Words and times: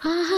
ha 0.00 0.37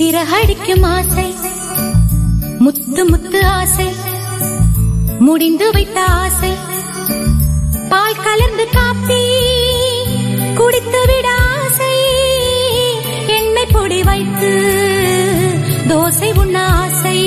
சிறகடிக்கும் 0.00 0.86
ஆசை. 0.86 1.34
முத்து 2.58 3.04
முத்து 3.04 3.46
ஆசை. 3.46 3.86
முடிந்து 5.18 5.72
வைத்த 5.72 6.04
ஆசை. 6.04 6.50
பால் 7.88 8.16
கலந்து 8.16 8.68
காப்பி. 8.72 9.28
குடித்து 10.54 11.06
விட 11.06 11.28
ஆசை. 11.28 11.94
எண்ணெய் 13.26 13.66
பொடி 13.72 14.02
வைத்து 14.02 14.50
தோசை 15.88 16.38
உண்ண 16.38 16.66
ஆசை. 16.66 17.18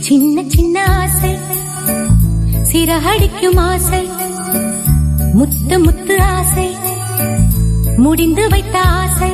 சின்ன 0.00 0.42
சின்ன 0.48 0.84
ஆசை. 0.84 1.36
சிறகடிக்கும் 2.72 3.58
ஆசை. 3.58 4.08
முத்து 5.32 5.78
முத்து 5.78 6.22
ஆசை. 6.22 6.76
முடிந்து 7.96 8.48
வைத்த 8.48 8.80
ஆசை. 8.80 9.30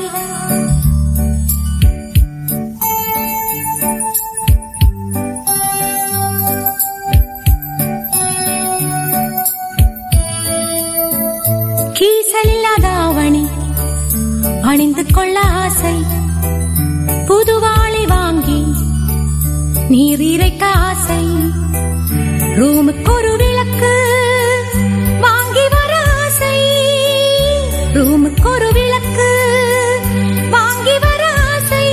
அணிந்து 14.68 15.04
கொள்ள 15.06 15.40
ஆசை. 15.40 15.94
புதுவாளை 17.08 18.06
வாங்கி 18.06 18.64
நீர் 19.88 20.22
இறைக்க 20.22 20.66
ஆசை. 20.66 21.24
ரூமுக்கு 22.38 23.10
ஒரு 23.10 23.36
விளக்கு 23.36 23.92
வாங்கி 25.20 25.68
வர 25.70 26.02
ஆசை. 26.24 26.60
ரூமுக்கு 27.94 28.46
ஒரு 28.46 28.72
விளக்கு 28.72 29.30
வாங்கி 30.50 30.98
வர 30.98 31.32
ஆசை. 31.54 31.86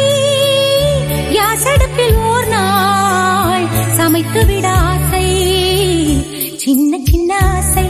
யாசடுப்பில் 1.31 2.15
ஓர் 2.15 2.47
நாள் 2.47 3.67
சமைத்து 3.97 4.45
விட 4.45 4.71
ஆசை. 4.71 5.25
சின்ன 6.57 6.97
சின்ன 7.11 7.37
ஆசை. 7.37 7.89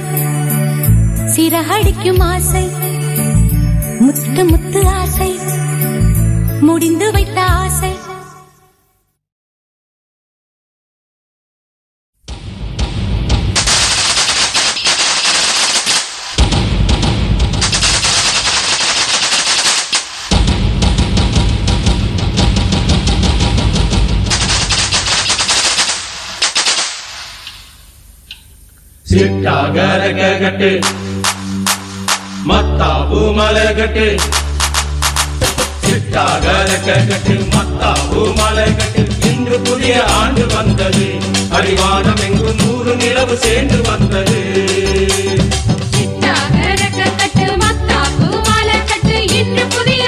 சிறகடிக்கும் 1.35 2.21
ஆசை. 2.21 2.83
முத்து 4.35 4.43
முத்து 4.45 4.87
ஆசை. 4.87 5.29
முடிந்து 6.61 7.11
வைத்த 7.11 7.41
ஆசை. 7.41 7.91
சிட்டாக 29.09 29.77
கட்டு 30.41 30.79
மத்தாவு 32.47 33.21
மலைகட்டு. 33.37 34.19
சிட்டாக 35.85 36.63
கட்டு 36.85 37.33
மத்தாவு 37.33 38.33
மலைகட்டு. 38.33 39.25
இன்று 39.25 39.59
புதிய 39.59 40.03
ஆண்டு 40.03 40.47
வந்தது. 40.47 41.17
அடிவானம் 41.51 42.19
எங்கும் 42.19 42.55
நூறு 42.55 42.95
நிலவு 42.95 43.37
சேர்ந்து 43.37 43.81
வந்தது. 43.81 44.39
சிட்டாக 45.91 46.73
மத்தாவு 47.57 48.41
மலைகட்டு. 48.49 49.33
இன்று 49.33 49.65
புதிய 49.65 50.04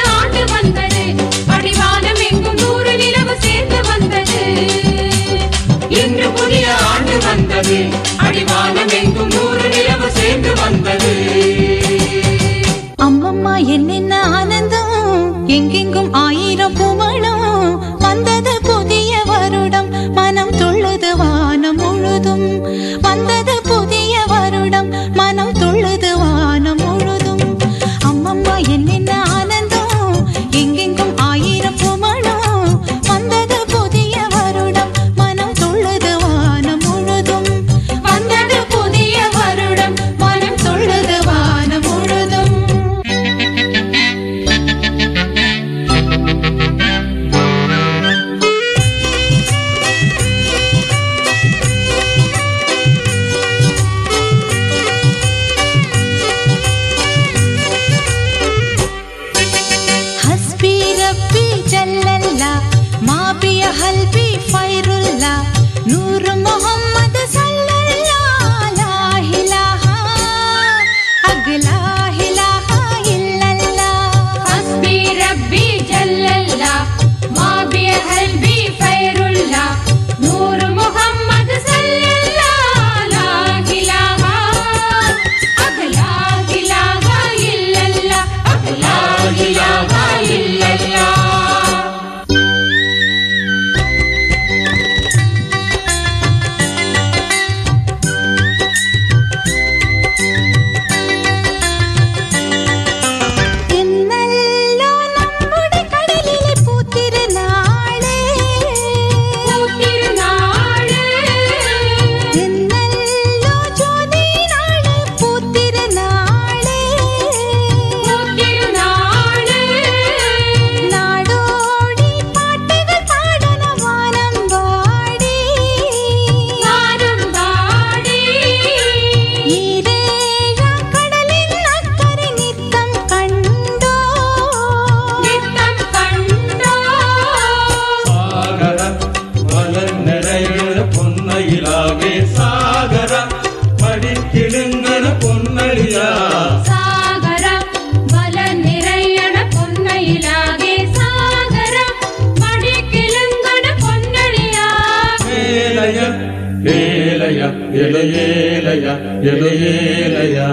ఎలుయేలయ 157.86 158.86
ఎలుయేలయా 159.32 160.48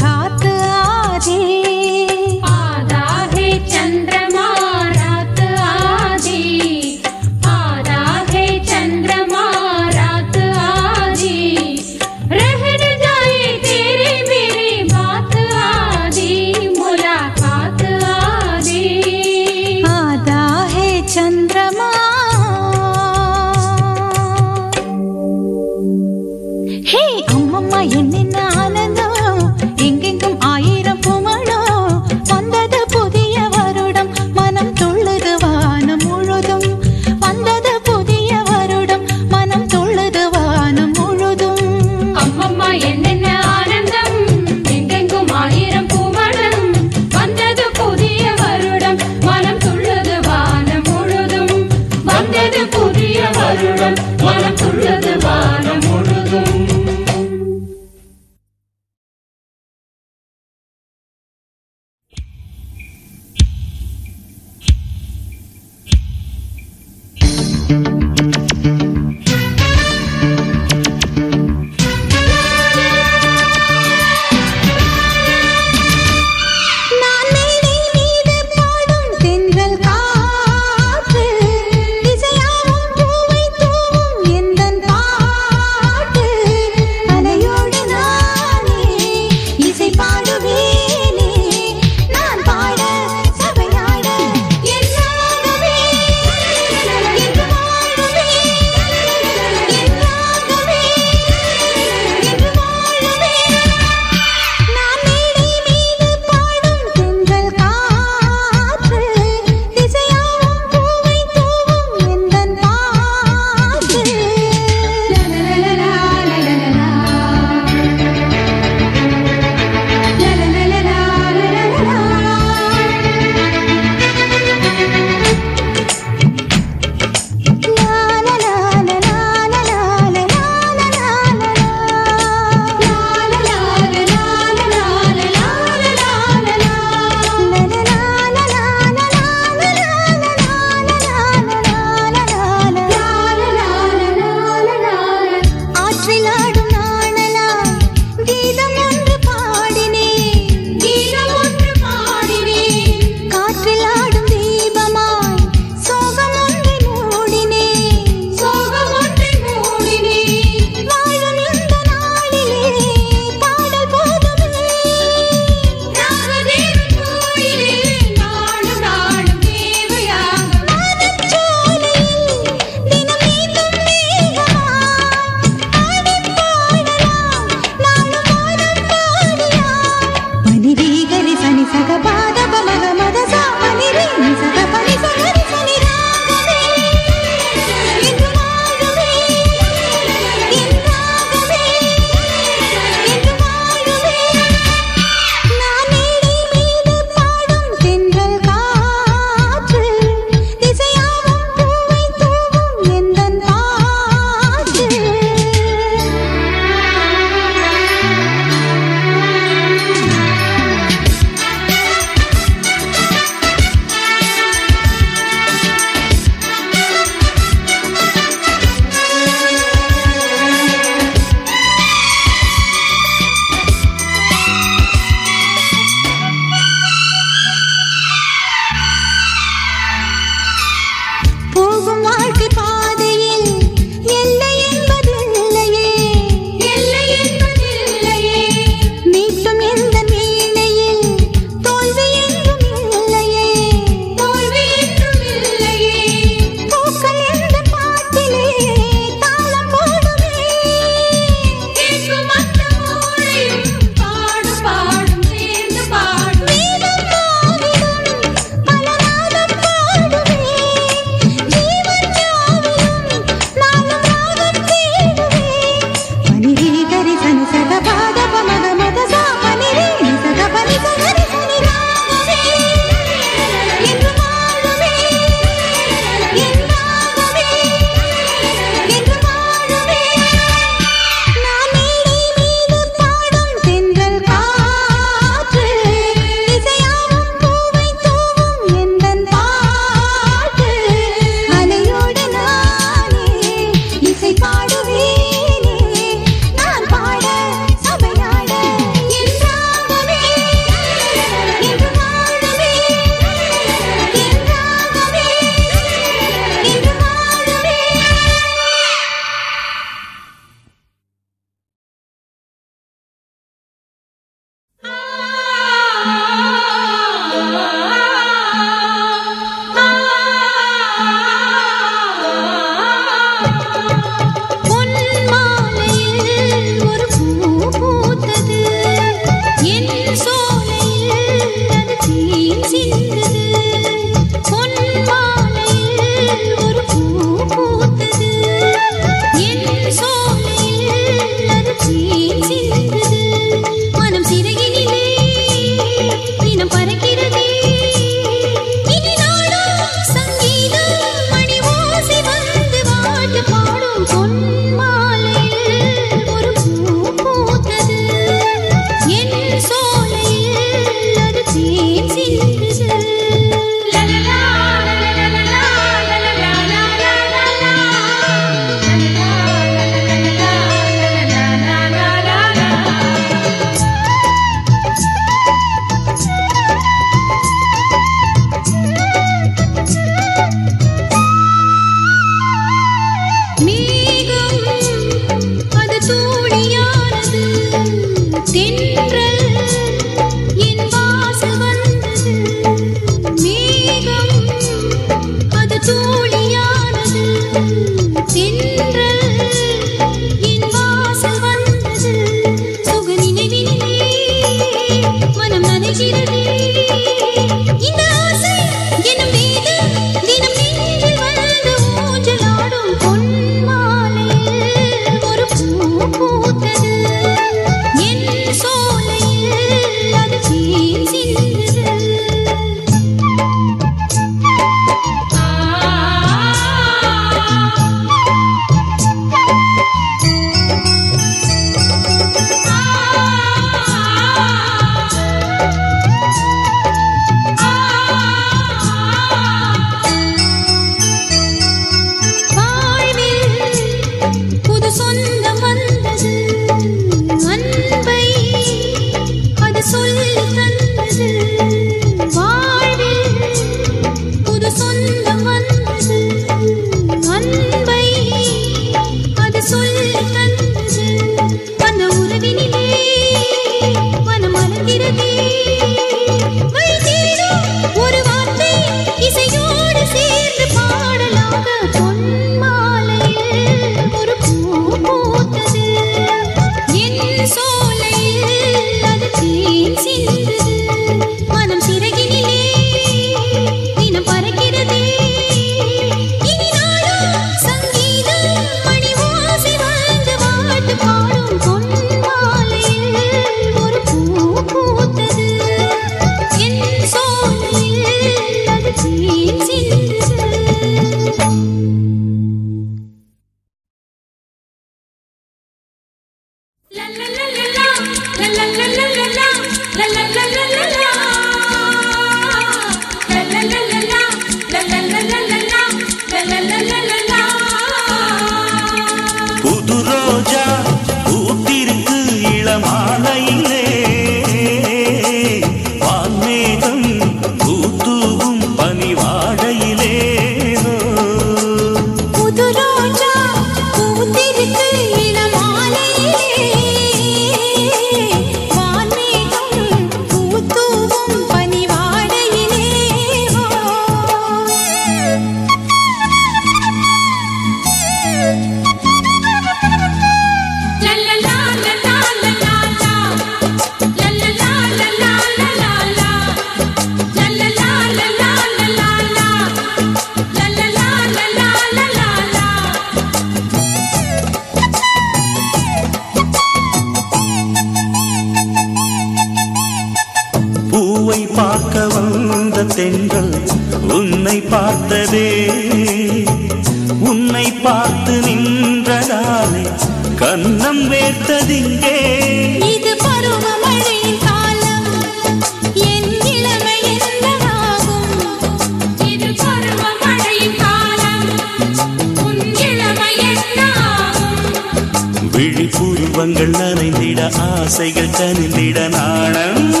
விழிப்புருவங்கள் 596.41 596.75
நனைந்திட 596.81 597.39
ஆசைகள் 597.59 598.35
கனிந்திட 598.39 599.07
நாணம். 599.09 600.00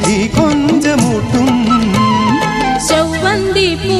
வீதி 0.00 0.28
கொஞ்சமூட்டும் 0.36 1.58
செவ்வந்தி 2.88 3.68
பூ 3.82 3.98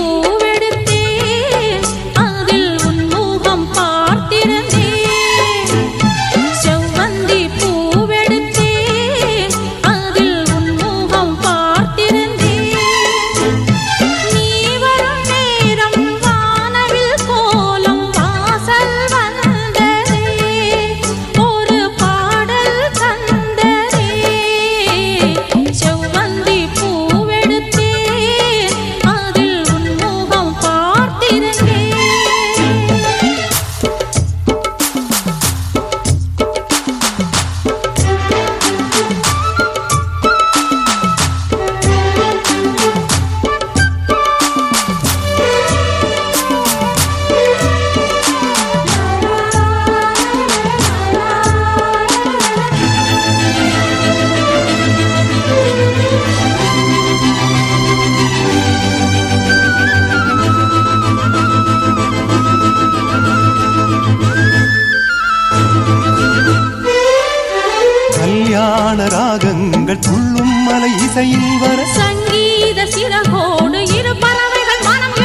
இசையில் 71.14 71.57
வர 71.62 71.81
சங்கீத 71.96 72.81
சிறகோடு 72.92 73.81
இரு 73.96 74.12
பறவைகள் 74.22 74.81
மனம் 74.87 75.16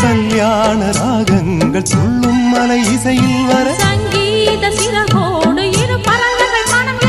கல்யாண 0.00 0.80
ராகங்கள் 0.96 1.86
சொல்லும் 1.90 2.42
மலை 2.48 2.78
இசையில் 2.94 3.44
வர 3.50 3.74
சங்கீத 3.82 4.70
சிறகோடு 4.78 5.66
இரு 5.82 5.98
பறவைகள் 6.08 6.66
மனம் 6.72 7.00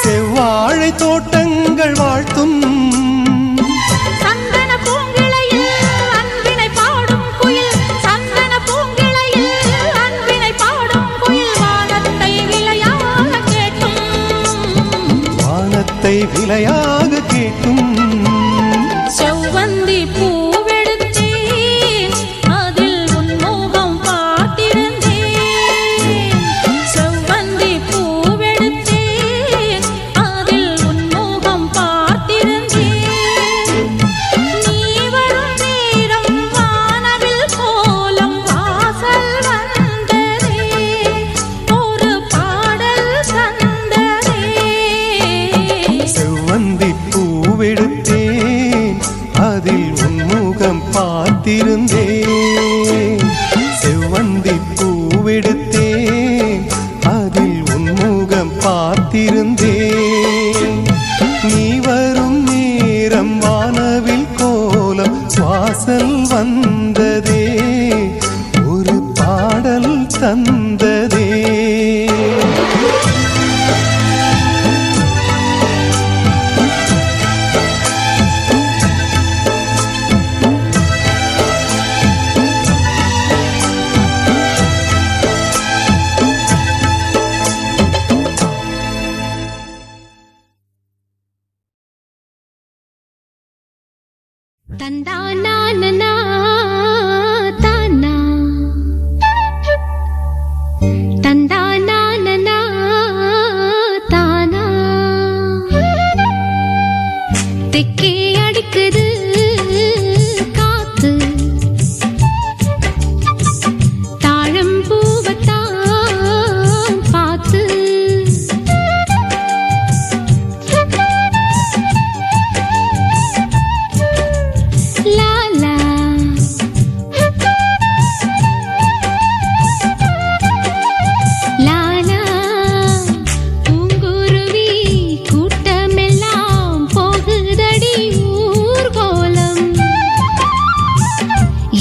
செவ்வாழை 0.00 0.90
தோட்டங்கள் 0.96 1.94
வாழ்த்தும் 1.94 2.57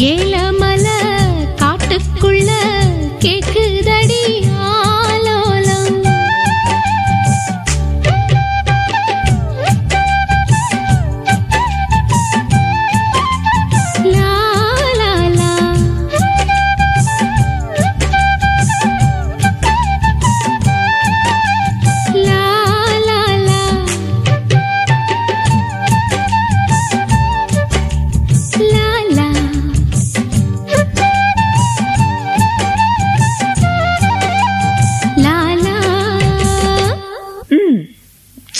ஏலமல 0.06 0.88
காட்டுக்குள்ள 1.60 2.50
கேக்கு 3.20 3.67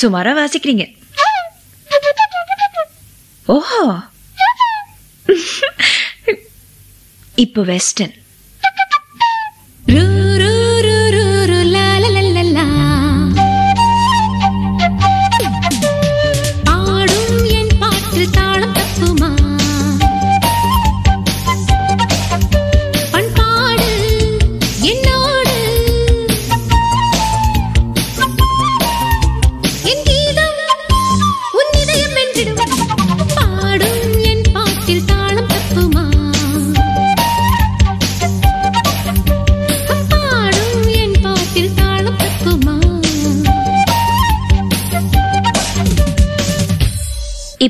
சுமாரா 0.08 0.32
வாசிக்கிறீங்க. 0.38 0.84
ஓஹோ. 3.48 3.82
இப்போ 7.36 7.62
வெஸ்டர்ன் 7.64 8.14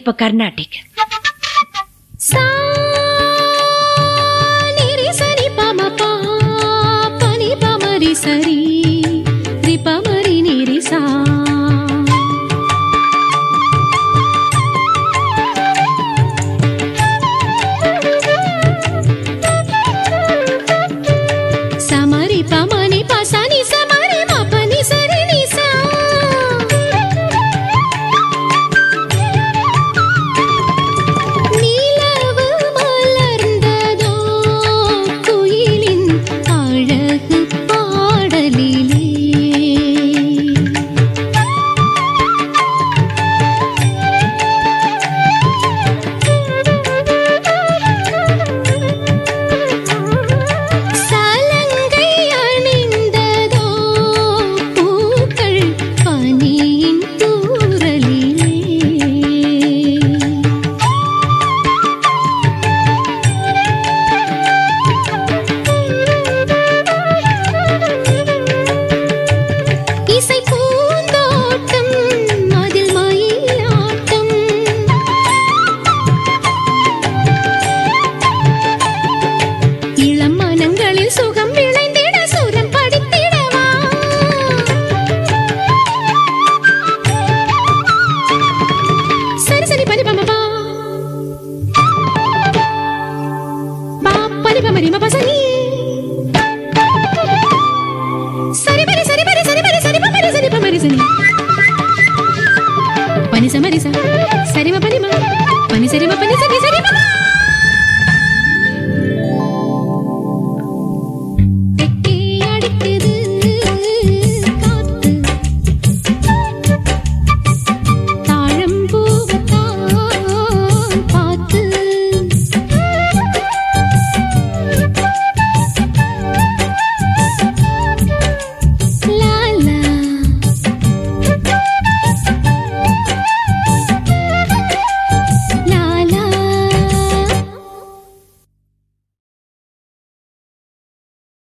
இப்போ 0.07 0.19
கர்நாடிக் 0.19 0.75